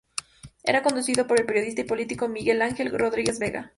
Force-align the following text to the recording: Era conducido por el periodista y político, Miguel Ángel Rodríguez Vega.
Era 0.63 0.81
conducido 0.81 1.27
por 1.27 1.39
el 1.39 1.45
periodista 1.45 1.81
y 1.81 1.83
político, 1.83 2.27
Miguel 2.27 2.63
Ángel 2.63 2.89
Rodríguez 2.97 3.37
Vega. 3.37 3.69